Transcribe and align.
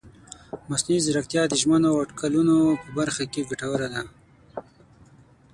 مصنوعي 0.69 0.99
ځیرکتیا 1.05 1.43
د 1.47 1.53
ژمنو 1.61 1.87
او 1.93 2.01
اټکلونو 2.03 2.55
په 2.81 2.87
برخه 2.97 3.23
کې 3.31 3.47
ګټوره 3.49 3.87
ده. 3.93 4.01